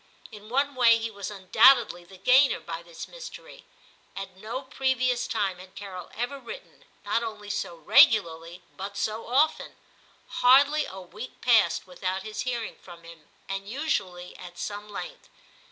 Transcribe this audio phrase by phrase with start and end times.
[0.31, 3.65] In one way he was undoubtedly the gainer by this mystery.
[4.15, 9.75] At no previous time had Carol ever written, not only so regularly, but so often;
[10.27, 15.29] hardly a week passed without his hearing from him, and usually at some length.